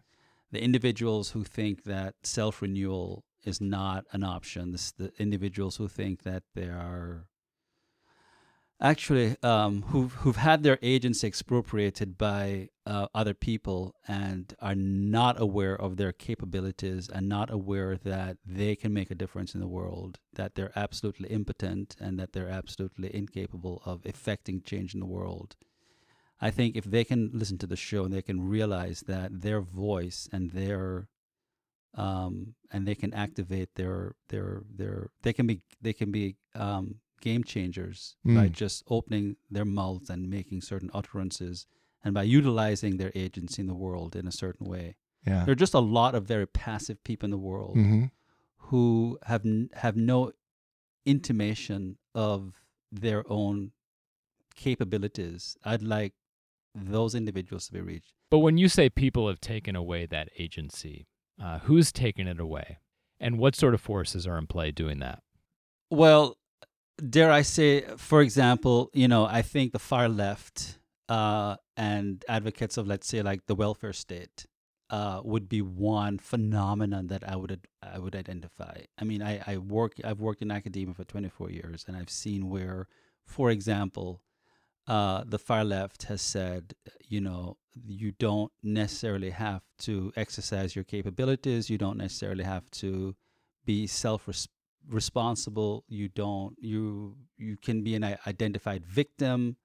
[0.52, 4.72] The individuals who think that self renewal is not an option.
[4.72, 7.26] This, the individuals who think that they are
[8.84, 15.40] actually um, who've who've had their agency expropriated by uh, other people and are not
[15.42, 19.68] aware of their capabilities and not aware that they can make a difference in the
[19.68, 25.06] world, that they're absolutely impotent and that they're absolutely incapable of effecting change in the
[25.06, 25.56] world.
[26.42, 29.62] I think if they can listen to the show and they can realize that their
[29.62, 31.08] voice and their
[31.96, 36.96] um, and they can activate their their their they can be they can be um,
[37.24, 38.36] game changers mm.
[38.36, 41.66] by just opening their mouths and making certain utterances
[42.04, 44.96] and by utilizing their agency in the world in a certain way.
[45.26, 45.46] Yeah.
[45.46, 48.06] There are just a lot of very passive people in the world mm-hmm.
[48.58, 50.34] who have n- have no
[51.06, 52.54] intimation of
[52.92, 53.72] their own
[54.56, 55.58] capabilities.
[55.64, 56.14] I'd like
[56.76, 58.14] those individuals to be reached.
[58.30, 61.08] But when you say people have taken away that agency,
[61.42, 62.80] uh, who's taken it away?
[63.20, 65.24] And what sort of forces are in play doing that?
[65.90, 66.36] Well,
[66.98, 70.78] dare I say, for example, you know, I think the far left
[71.10, 74.46] uh, and advocates of, let's say, like the welfare state
[74.90, 78.82] uh, would be one phenomenon that I would I would identify.
[79.00, 82.50] I mean, I, I work I've worked in academia for 24 years, and I've seen
[82.50, 82.88] where,
[83.26, 84.22] for example,
[84.88, 86.76] uh, the far left has said,
[87.08, 91.70] you know, you don't necessarily have to exercise your capabilities.
[91.70, 93.16] You don't necessarily have to
[93.66, 94.28] be self
[94.90, 95.84] responsible.
[95.88, 96.56] You don't.
[96.60, 99.58] You you can be an identified victim.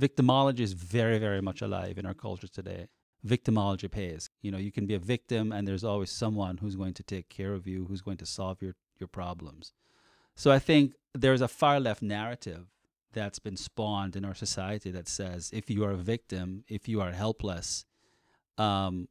[0.00, 2.88] Victimology is very very much alive in our culture today.
[3.26, 4.30] Victimology pays.
[4.42, 7.28] You know, you can be a victim, and there's always someone who's going to take
[7.28, 9.72] care of you, who's going to solve your your problems.
[10.34, 12.66] So I think there's a far left narrative
[13.12, 17.00] that's been spawned in our society that says if you are a victim, if you
[17.00, 17.84] are helpless,
[18.56, 19.08] um,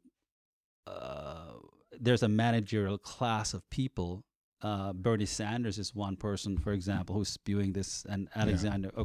[0.86, 1.54] uh,
[2.00, 4.24] there's a managerial class of people.
[4.62, 9.04] Uh, Bernie Sanders is one person, for example, who's spewing this, and Alexander yeah.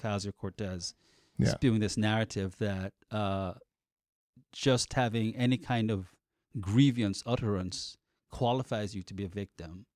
[0.00, 0.94] Ocasio Cortez
[1.38, 1.50] yeah.
[1.50, 3.52] spewing this narrative that uh,
[4.52, 6.12] just having any kind of
[6.60, 7.96] grievance utterance
[8.30, 9.86] qualifies you to be a victim,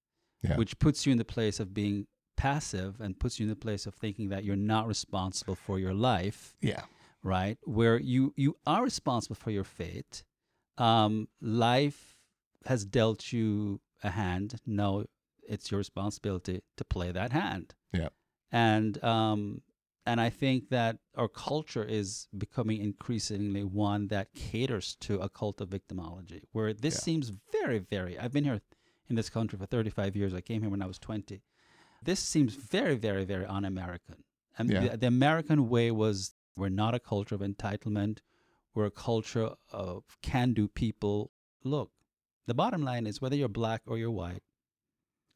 [0.43, 0.57] yeah.
[0.57, 3.87] which puts you in the place of being passive and puts you in the place
[3.87, 6.55] of thinking that you're not responsible for your life.
[6.61, 6.83] Yeah.
[7.23, 7.59] Right?
[7.65, 10.23] Where you you are responsible for your fate.
[10.77, 12.15] Um, life
[12.67, 14.57] has dealt you a hand.
[14.67, 15.05] No,
[15.43, 17.75] it's your responsibility to play that hand.
[17.93, 18.09] Yeah.
[18.53, 19.63] And um,
[20.07, 25.61] and I think that our culture is becoming increasingly one that caters to a cult
[25.61, 27.01] of victimology, where this yeah.
[27.01, 28.19] seems very, very.
[28.19, 28.63] I've been here
[29.11, 30.33] in this country for 35 years.
[30.33, 31.43] I came here when I was 20.
[32.03, 34.25] This seems very, very, very un American.
[34.57, 34.89] And yeah.
[34.89, 38.21] the, the American way was we're not a culture of entitlement,
[38.75, 41.33] we're a culture of can do people.
[41.65, 41.91] Look,
[42.49, 44.43] the bottom line is whether you're black or you're white,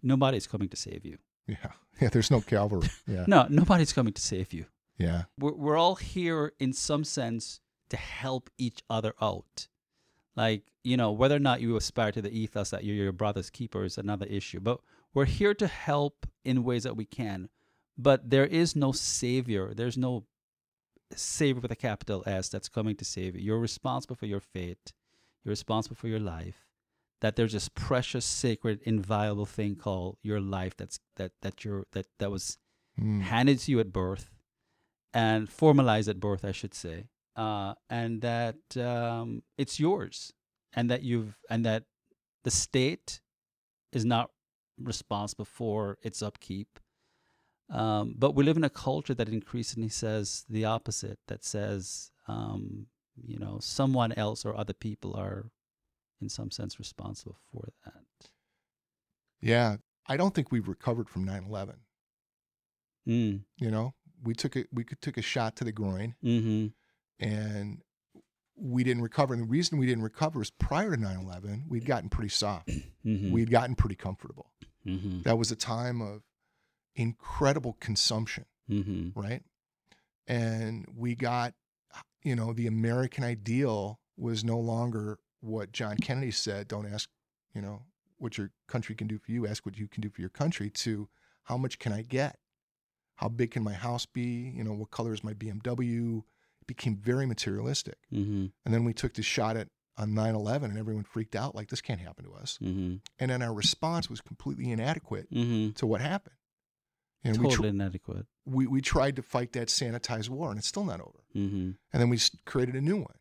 [0.02, 1.18] nobody's coming to save you.
[1.46, 1.56] Yeah.
[2.00, 2.08] Yeah.
[2.08, 2.88] There's no cavalry.
[3.06, 3.26] Yeah.
[3.28, 4.64] no, nobody's coming to save you.
[4.96, 5.24] Yeah.
[5.38, 9.68] We're, we're all here in some sense to help each other out.
[10.34, 13.50] Like, you know, whether or not you aspire to the ethos that you're your brother's
[13.50, 14.58] keeper is another issue.
[14.58, 14.80] But
[15.12, 17.50] we're here to help in ways that we can,
[17.98, 19.74] but there is no savior.
[19.74, 20.24] There's no
[21.14, 23.42] savior with a capital S that's coming to save you.
[23.42, 24.94] You're responsible for your fate.
[25.44, 26.66] You're responsible for your life.
[27.22, 32.06] That there's this precious, sacred, inviolable thing called your life that's that that you're that
[32.18, 32.58] that was
[33.00, 33.22] mm.
[33.22, 34.28] handed to you at birth
[35.14, 40.32] and formalized at birth, I should say, uh, and that um, it's yours,
[40.74, 41.84] and that you've and that
[42.44, 43.20] the state
[43.92, 44.30] is not
[44.78, 46.78] responsible for its upkeep.
[47.70, 52.86] Um, but we live in a culture that increasingly says the opposite, that says, um,
[53.16, 55.50] you know, someone else or other people are,
[56.22, 58.28] in some sense, responsible for that.
[59.40, 59.76] Yeah.
[60.06, 61.74] I don't think we've recovered from 9 11.
[63.08, 63.40] Mm.
[63.58, 66.68] You know, we took a, we took a shot to the groin mm-hmm.
[67.24, 67.82] and
[68.56, 69.34] we didn't recover.
[69.34, 72.70] And the reason we didn't recover is prior to 9 11, we'd gotten pretty soft.
[73.04, 73.32] Mm-hmm.
[73.32, 74.52] We'd gotten pretty comfortable.
[74.86, 75.22] Mm-hmm.
[75.22, 76.22] That was a time of
[76.94, 79.18] incredible consumption, mm-hmm.
[79.20, 79.42] right?
[80.28, 81.54] And we got,
[82.22, 87.08] you know, the American ideal was no longer what John Kennedy said don't ask,
[87.54, 87.82] you know,
[88.18, 90.70] what your country can do for you, ask what you can do for your country,
[90.70, 91.08] to
[91.44, 92.38] how much can I get?
[93.16, 94.52] How big can my house be?
[94.56, 96.22] You know, what color is my BMW?
[96.68, 97.98] became very materialistic.
[98.14, 98.46] Mm-hmm.
[98.64, 101.80] And then we took the shot at on 9/11 and everyone freaked out like this
[101.80, 102.56] can't happen to us.
[102.62, 102.96] Mm-hmm.
[103.18, 105.72] And then our response was completely inadequate Mm-hmm.
[105.72, 106.36] to what happened.
[107.24, 108.26] And we, Totally tr- inadequate.
[108.46, 111.24] we we tried to fight that sanitized war and it's still not over.
[111.36, 111.70] Mm-hmm.
[111.92, 113.16] And then we created a new one.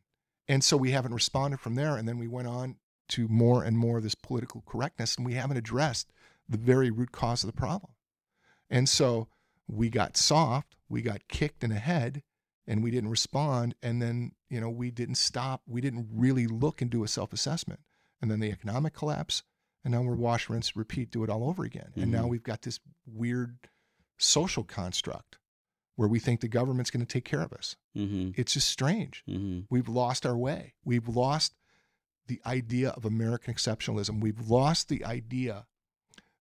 [0.47, 2.77] And so we haven't responded from there and then we went on
[3.09, 6.11] to more and more of this political correctness and we haven't addressed
[6.47, 7.93] the very root cause of the problem.
[8.69, 9.27] And so
[9.67, 12.23] we got soft, we got kicked in the head
[12.67, 16.81] and we didn't respond and then, you know, we didn't stop, we didn't really look
[16.81, 17.79] and do a self-assessment.
[18.21, 19.43] And then the economic collapse
[19.83, 21.91] and now we're wash rinse repeat do it all over again.
[21.95, 22.29] And now Mhm.
[22.29, 23.69] we've got this weird
[24.17, 25.37] social construct
[25.95, 27.75] where we think the government's going to take care of us.
[27.97, 28.31] Mm-hmm.
[28.35, 29.23] It's just strange.
[29.29, 29.61] Mm-hmm.
[29.69, 30.73] We've lost our way.
[30.83, 31.53] We've lost
[32.27, 34.21] the idea of American exceptionalism.
[34.21, 35.65] We've lost the idea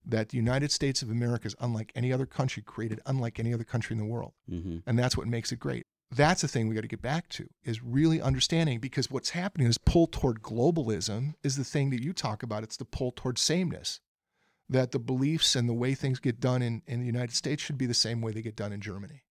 [0.05, 3.65] that the United States of America is unlike any other country, created unlike any other
[3.65, 4.33] country in the world.
[4.51, 4.79] Mm-hmm.
[4.87, 5.85] And that's what makes it great.
[6.11, 9.69] That's the thing we got to get back to is really understanding because what's happening
[9.69, 12.65] is pull toward globalism is the thing that you talk about.
[12.65, 14.01] It's the pull toward sameness.
[14.69, 17.79] That the beliefs and the way things get done in, in the United States should
[17.79, 19.25] be the same way they get done in Germany.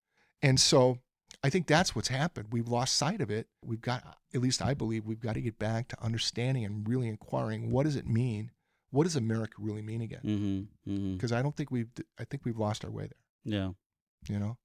[0.42, 1.00] And so
[1.44, 2.48] I think that's what's happened.
[2.52, 3.48] We've lost sight of it.
[3.64, 7.08] We've got, at least I believe, we've got to get back to understanding and really
[7.08, 8.52] inquiring what does it mean?
[8.92, 10.22] What does America really mean again?
[10.24, 10.92] Mm-hmm.
[10.92, 11.14] Mm-hmm.
[11.16, 13.08] Because I don't think we've, I think we've lost our way
[13.46, 13.72] there Yeah.
[14.34, 14.58] you know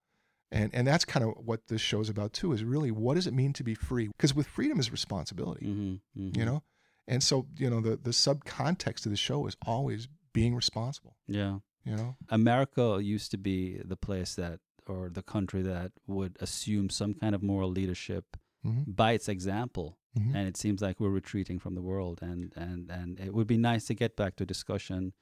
[0.51, 3.33] and and that's kind of what this show's about too is really what does it
[3.35, 6.21] mean to be free because with freedom is responsibility Mm-hmm.
[6.21, 6.39] Mm-hmm.
[6.39, 6.63] you know
[7.09, 11.59] and so you know the the subcontext of the show is always being responsible Yeah.
[11.85, 16.91] you know America used to be the place that, or the country that would assume
[16.91, 18.95] some kind of moral leadership Mhm.
[18.95, 19.99] by its example.
[20.17, 20.35] Mhm.
[20.35, 22.21] And it seems like we're retreating from the world.
[22.23, 25.15] And, and, and it would be nice to get back to discussion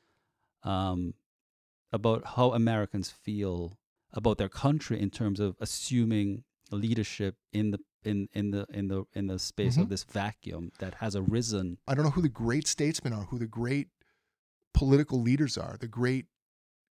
[0.63, 1.15] um,
[1.93, 3.79] about how Americans feel
[4.13, 9.05] about their country in terms of assuming leadership in the in, in the in the
[9.13, 9.83] in the space Mhm.
[9.83, 11.79] of this vacuum that has arisen.
[11.87, 13.89] i don't know who the great statesmen are who the great
[14.73, 16.27] political leaders are the great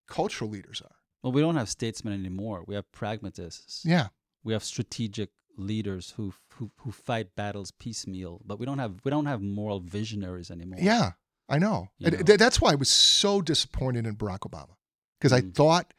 [0.08, 2.64] cultural leaders are Well, we don't have statesmen anymore.
[2.68, 3.84] We have pragmatists.
[3.86, 4.08] yeah
[4.44, 9.12] we have strategic leaders who who who fight battles piecemeal, but we don't have we
[9.12, 10.80] don't have moral visionaries anymore.
[10.82, 11.12] yeah
[11.50, 12.18] i know, You know.
[12.28, 14.76] th- that's why i was so disappointed in barack obama
[15.20, 15.54] because i Mm.
[15.54, 15.94] thought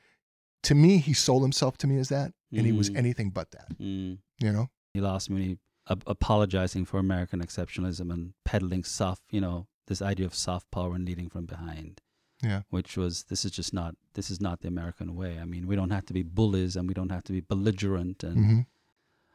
[0.62, 2.96] to me he sold himself to me as that and he was Mhm.
[3.02, 4.18] anything but that Mm.
[4.44, 5.59] you know He lost me
[6.06, 11.04] apologizing for American exceptionalism and peddling soft, you know, this idea of soft power and
[11.04, 12.00] leading from behind.
[12.42, 12.62] Yeah.
[12.70, 15.38] Which was this is just not this is not the American way.
[15.38, 18.24] I mean, we don't have to be bullies and we don't have to be belligerent
[18.24, 18.61] and hmm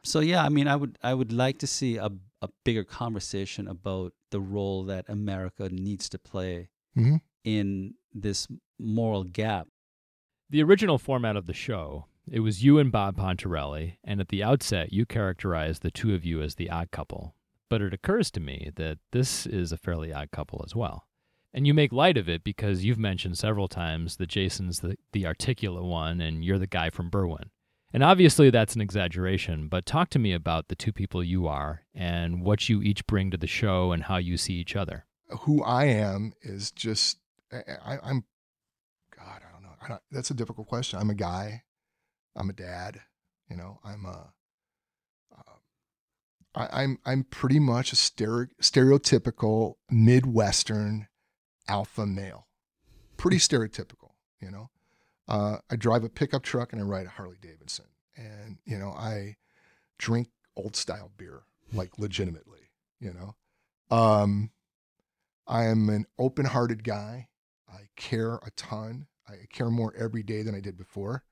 [0.02, 2.10] So yeah, I mean, I would I would like to see a
[2.42, 9.22] a bigger conversation about the role that America needs to play hmm in this moral
[9.24, 9.68] gap.
[10.50, 14.42] The original format of the show, it was you and Bob Pontarelli, and at the
[14.42, 17.34] outset, you characterized the two of you as the odd couple.
[17.68, 21.06] But it occurs to me that this is a fairly odd couple as well.
[21.56, 25.26] And you make light of it because you've mentioned several times that Jason's the, the
[25.26, 27.48] articulate one and you're the guy from Berwyn.
[27.94, 31.86] And obviously that's an exaggeration, but talk to me about the two people you are
[31.94, 35.06] and what you each bring to the show and how you see each other.
[35.40, 37.18] who I am is just
[37.50, 38.24] I, I'm
[39.16, 39.40] God.
[39.48, 39.74] I don't know.
[39.82, 40.98] I don't, that's a difficult question.
[40.98, 41.62] I'm a guy.
[42.36, 43.00] I'm a dad.
[43.48, 43.80] You know.
[43.84, 44.32] I'm a.
[45.34, 45.52] Uh,
[46.54, 51.08] I, I'm I'm pretty much a stere- stereotypical Midwestern
[51.68, 52.46] alpha male.
[53.16, 54.10] Pretty stereotypical.
[54.40, 54.70] You know.
[55.28, 58.90] Uh, I drive a pickup truck and I ride a Harley Davidson, and you know
[58.90, 59.36] I
[59.98, 62.70] drink old style beer like legitimately.
[63.00, 63.96] You know.
[63.96, 64.50] Um,
[65.46, 67.28] I am an open hearted guy.
[67.68, 69.06] I care a ton.
[69.28, 71.24] I care more every day than I did before.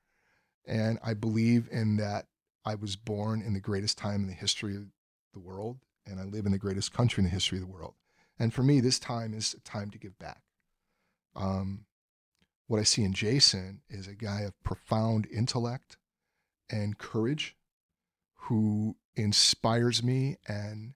[0.65, 2.27] And I believe in that
[2.65, 4.87] I was born in the greatest time in the history of
[5.33, 7.93] the world, and I live in the greatest country in the history of the world.
[8.39, 10.41] And for me, this time is time to give back.
[11.35, 11.85] Um,
[12.67, 15.97] what I see in Jason is a guy of profound intellect
[16.69, 17.55] and courage
[18.35, 20.93] who inspires me and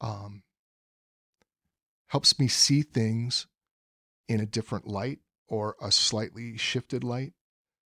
[0.00, 0.42] um,
[2.08, 3.46] helps me see things
[4.28, 7.32] in a different light or a slightly shifted light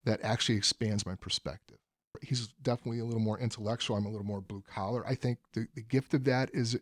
[0.05, 1.77] that actually expands my perspective.
[2.21, 3.95] He's definitely a little more intellectual.
[3.95, 5.05] I'm a little more blue collar.
[5.07, 6.77] I think the, the gift of that is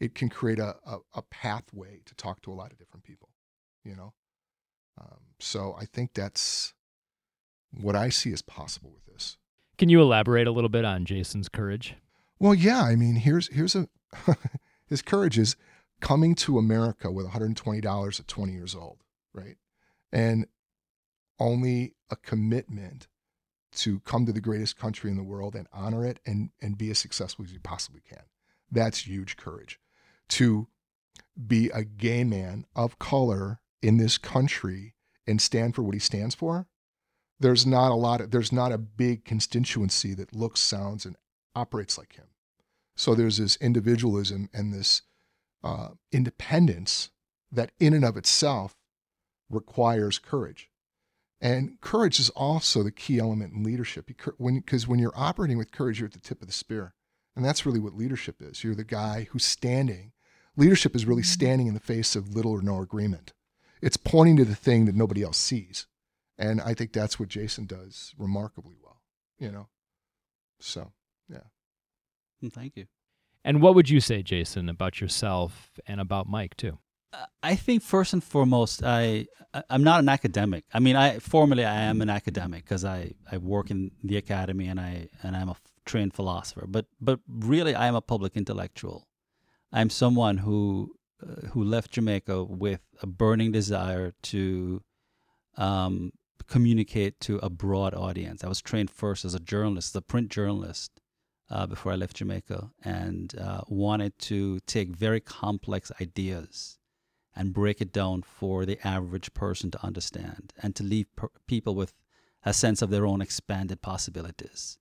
[0.00, 3.28] it can create a, a, a pathway to talk to a lot of different people,
[3.84, 4.14] you know?
[5.00, 6.74] Um, so I think that's
[7.72, 9.36] what I see as possible with this.
[9.78, 11.94] Can you elaborate a little bit on Jason's courage?
[12.38, 12.82] Well, yeah.
[12.82, 13.88] I mean, here's here's a
[14.86, 15.56] his courage is
[16.00, 18.98] coming to America with $120 at 20 years old,
[19.32, 19.56] right?
[20.12, 20.46] And
[21.38, 23.06] only a commitment
[23.72, 26.90] to come to the greatest country in the world and honor it and, and be
[26.90, 28.24] as successful as you possibly can.
[28.70, 29.78] That's huge courage.
[30.30, 30.68] To
[31.46, 34.94] be a gay man of color in this country
[35.26, 36.66] and stand for what he stands for,
[37.38, 41.16] there's not a lot of, there's not a big constituency that looks, sounds, and
[41.54, 42.26] operates like him.
[42.96, 45.02] So there's this individualism and this
[45.64, 47.10] uh, independence
[47.50, 48.76] that, in and of itself,
[49.48, 50.68] requires courage.
[51.40, 55.72] And courage is also the key element in leadership because when, when you're operating with
[55.72, 56.94] courage, you're at the tip of the spear.
[57.34, 58.62] And that's really what leadership is.
[58.62, 60.12] You're the guy who's standing.
[60.60, 63.32] Leadership is really standing in the face of little or no agreement.
[63.80, 65.86] It's pointing to the thing that nobody else sees.
[66.36, 69.00] And I think that's what Jason does remarkably well,
[69.38, 69.68] you know?
[70.58, 70.92] So,
[71.30, 71.48] yeah.
[72.44, 72.88] Mm, thank you.
[73.42, 76.78] And what would you say, Jason, about yourself and about Mike too?
[77.14, 79.28] Uh, I think first and foremost, I
[79.70, 80.64] I'm not an academic.
[80.74, 84.66] I mean, I formally I am an academic because I, I work in the academy
[84.66, 85.56] and I and I'm a
[85.86, 86.66] trained philosopher.
[86.68, 89.08] But but really, I am a public intellectual.
[89.72, 94.82] I'm someone who uh, who left Jamaica with a burning desire to
[95.56, 96.12] um,
[96.46, 98.42] communicate to a broad audience.
[98.42, 101.00] I was trained first as a journalist, a print journalist,
[101.50, 106.78] uh, before I left Jamaica, and uh, wanted to take very complex ideas
[107.36, 111.74] and break it down for the average person to understand and to leave per- people
[111.74, 111.94] with
[112.44, 114.78] a sense of their own expanded possibilities.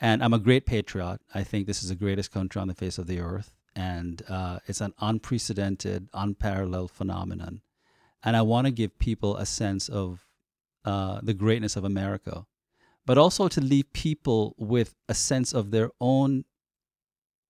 [0.00, 1.18] And I'm a great patriot.
[1.34, 3.52] I think this is the greatest country on the face of the earth.
[3.76, 7.60] And uh, it's an unprecedented, unparalleled phenomenon.
[8.24, 10.26] And I want to give people a sense of
[10.84, 12.46] uh, the greatness of America,
[13.04, 16.44] but also to leave people with a sense of their own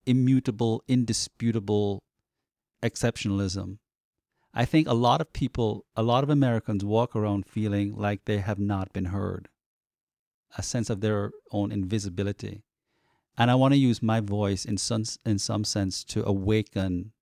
[0.05, 2.03] immutable, indisputable
[2.83, 3.79] exceptionalism
[4.59, 8.39] I think a lot of people, a lot of Americans walk around feeling like they
[8.39, 9.51] have not been heard,
[10.57, 12.63] a sense of their own invisibility.
[13.39, 17.13] And I want to use my voice in some, in some sense to awaken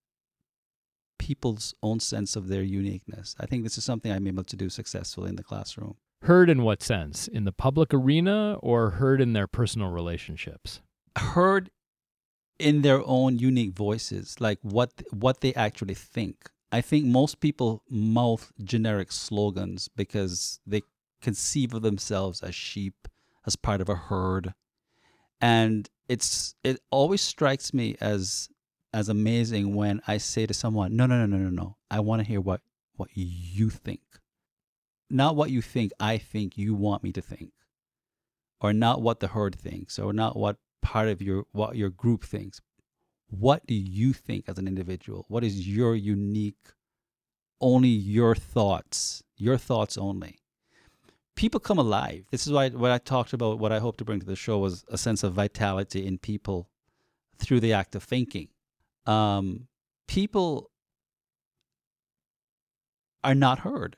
[1.18, 3.34] people's own sense of their uniqueness.
[3.40, 5.96] I think this is something I'm able to do successfully in the classroom.
[6.22, 7.28] Heard in what sense?
[7.28, 10.80] In the public arena or heard in their personal relationships?
[11.16, 11.70] Heard
[12.58, 16.50] in their own unique voices, like what what they actually think.
[16.72, 20.82] I think most people mouth generic slogans because they
[21.20, 23.08] conceive of themselves as sheep,
[23.46, 24.54] as part of a herd.
[25.40, 28.48] And it's it always strikes me as
[28.92, 31.76] as amazing when I say to someone, no, no, no, no, no, no.
[31.90, 32.60] I want to hear what
[32.96, 34.00] what you think.
[35.10, 37.50] Not what you think I think you want me to think.
[38.60, 42.24] Or not what the herd thinks, or not what part of your what your group
[42.24, 42.60] thinks,
[43.28, 45.24] what do you think as an individual?
[45.28, 46.68] What is your unique,
[47.60, 50.38] only your thoughts, your thoughts only?
[51.36, 52.26] People come alive.
[52.30, 54.58] This is why what I talked about, what I hope to bring to the show
[54.58, 56.68] was a sense of vitality in people
[57.38, 58.48] through the act of thinking.
[59.06, 59.66] Um,
[60.06, 60.70] people
[63.22, 63.96] are not heard.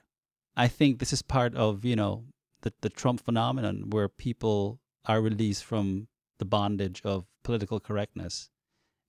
[0.57, 2.25] I think this is part of, you know,
[2.63, 6.09] the, the Trump phenomenon where people are released from
[6.39, 8.51] the bondage of political correctness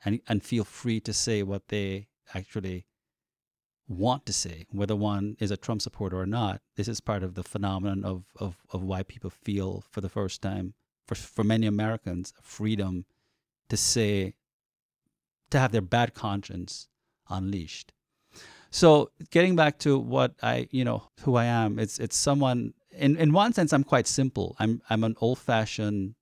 [0.05, 2.85] and and feel free to say what they actually
[3.87, 6.61] want to say, whether one is a Trump supporter or not.
[6.75, 10.41] This is part of the phenomenon of, of, of why people feel for the first
[10.41, 10.73] time,
[11.05, 13.05] for, for many Americans, freedom
[13.69, 14.33] to say,
[15.49, 16.87] to have their bad conscience
[17.29, 17.93] unleashed.
[18.69, 23.15] So getting back to what I, you know, who I am, it's it's someone in,
[23.15, 24.55] in one sense I'm quite simple.
[24.59, 26.15] I'm I'm an old fashioned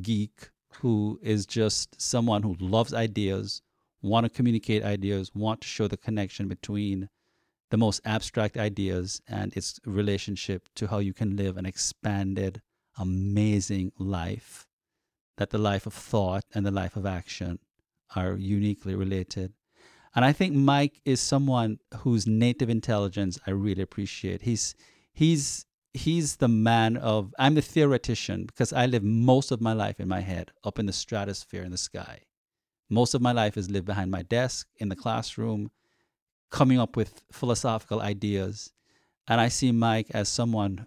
[0.00, 0.50] geek
[0.80, 3.62] who is just someone who loves ideas,
[4.02, 7.08] want to communicate ideas, want to show the connection between
[7.70, 12.60] the most abstract ideas and its relationship to how you can live an expanded,
[12.98, 14.66] amazing life.
[15.38, 17.58] That the life of thought and the life of action
[18.14, 19.54] are uniquely related.
[20.14, 24.42] And I think Mike is someone whose native intelligence I really appreciate.
[24.42, 24.74] He's
[25.12, 30.00] he's he's the man of i'm the theoretician because i live most of my life
[30.00, 32.20] in my head up in the stratosphere in the sky
[32.92, 35.70] most of my life is lived behind my desk in the classroom
[36.50, 38.72] coming up with philosophical ideas.
[39.28, 40.86] And i see mike as someone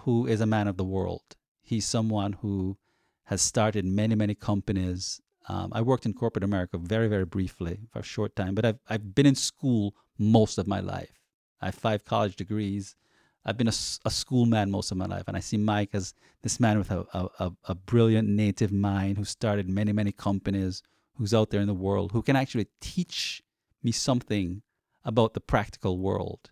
[0.00, 1.36] who is a man of the world.
[1.62, 2.76] He's someone who
[3.24, 5.20] has started many many companies.
[5.48, 8.80] Um, i worked in corporate america very very briefly for a short time but I've,
[8.88, 11.16] I've been in school most of my life.
[11.60, 12.96] I have five college degrees.
[13.44, 16.12] I've been a, a schoolman most of my life, and I see Mike as
[16.42, 20.82] this man with a, a, a brilliant native mind who started many, many companies,
[21.18, 23.42] who's out there in the world, who can actually teach
[23.82, 24.62] me something
[25.04, 26.50] about the practical world,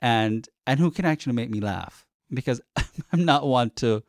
[0.00, 2.60] and and who can actually make me laugh because
[3.12, 4.02] I'm not one to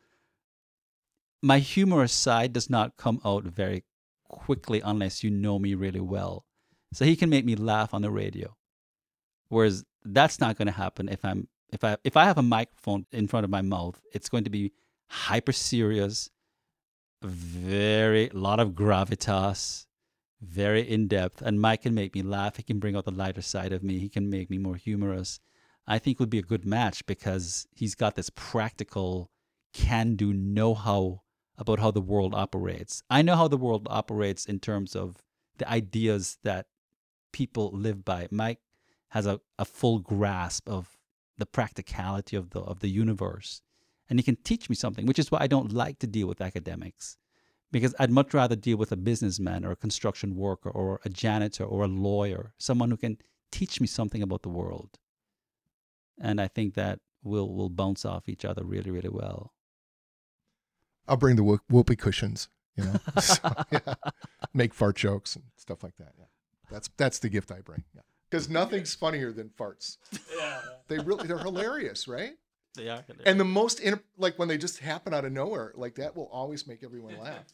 [1.42, 3.84] my humorous side does not come out very
[4.28, 6.44] quickly unless you know me really well.
[6.92, 8.56] So he can make me laugh on the radio.
[9.48, 13.06] Whereas that's not going to happen if I'm if I if I have a microphone
[13.12, 14.72] in front of my mouth, it's going to be
[15.08, 16.30] hyper serious,
[17.22, 19.86] very a lot of gravitas,
[20.40, 21.42] very in depth.
[21.42, 22.56] And Mike can make me laugh.
[22.56, 23.98] He can bring out the lighter side of me.
[23.98, 25.40] He can make me more humorous.
[25.86, 29.30] I think would be a good match because he's got this practical,
[29.72, 31.22] can do know how
[31.58, 33.02] about how the world operates.
[33.08, 35.22] I know how the world operates in terms of
[35.58, 36.66] the ideas that
[37.32, 38.28] people live by.
[38.30, 38.60] Mike
[39.10, 40.98] has a, a full grasp of
[41.38, 43.62] the practicality of the of the universe.
[44.08, 46.40] And he can teach me something, which is why I don't like to deal with
[46.40, 47.16] academics.
[47.72, 51.64] Because I'd much rather deal with a businessman or a construction worker or a janitor
[51.64, 53.18] or a lawyer, someone who can
[53.50, 54.98] teach me something about the world
[56.20, 59.52] and I think that we'll we'll bounce off each other really really well.
[61.08, 63.38] I'll bring the whoop- whoopee cushions, you know, so,
[63.70, 63.94] yeah.
[64.52, 66.12] make fart jokes and stuff like that.
[66.18, 66.24] Yeah,
[66.70, 67.84] that's that's the gift I bring.
[67.94, 69.98] Yeah, because nothing's funnier than farts.
[70.36, 72.32] Yeah, They really they're hilarious, right?
[72.76, 73.04] They are.
[73.26, 76.28] And the most in, like when they just happen out of nowhere, like that will
[76.32, 77.46] always make everyone laugh.